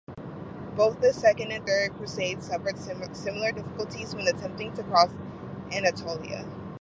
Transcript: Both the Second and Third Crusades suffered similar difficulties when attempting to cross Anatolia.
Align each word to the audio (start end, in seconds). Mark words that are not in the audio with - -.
Both 0.75 0.99
the 0.99 1.13
Second 1.13 1.51
and 1.51 1.63
Third 1.63 1.93
Crusades 1.95 2.47
suffered 2.47 2.79
similar 3.13 3.51
difficulties 3.51 4.15
when 4.15 4.25
attempting 4.27 4.73
to 4.73 4.83
cross 4.85 5.11
Anatolia. 5.71 6.43